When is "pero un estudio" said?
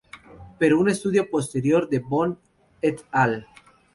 0.57-1.29